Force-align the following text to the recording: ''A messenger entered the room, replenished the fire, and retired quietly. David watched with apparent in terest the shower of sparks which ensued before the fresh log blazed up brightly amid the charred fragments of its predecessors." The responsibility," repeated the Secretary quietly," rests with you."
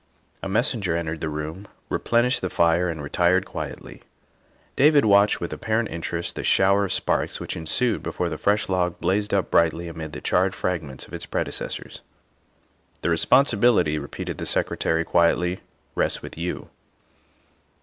''A 0.41 0.49
messenger 0.49 0.97
entered 0.97 1.21
the 1.21 1.29
room, 1.29 1.67
replenished 1.87 2.41
the 2.41 2.49
fire, 2.49 2.89
and 2.89 3.03
retired 3.03 3.45
quietly. 3.45 4.01
David 4.75 5.05
watched 5.05 5.39
with 5.39 5.53
apparent 5.53 5.89
in 5.89 6.01
terest 6.01 6.33
the 6.33 6.43
shower 6.43 6.85
of 6.85 6.91
sparks 6.91 7.39
which 7.39 7.55
ensued 7.55 8.01
before 8.01 8.27
the 8.27 8.39
fresh 8.39 8.67
log 8.67 8.99
blazed 8.99 9.31
up 9.31 9.51
brightly 9.51 9.87
amid 9.87 10.13
the 10.13 10.19
charred 10.19 10.55
fragments 10.55 11.05
of 11.05 11.13
its 11.13 11.27
predecessors." 11.27 12.01
The 13.03 13.11
responsibility," 13.11 13.99
repeated 13.99 14.39
the 14.39 14.47
Secretary 14.47 15.03
quietly," 15.05 15.59
rests 15.93 16.23
with 16.23 16.35
you." 16.35 16.69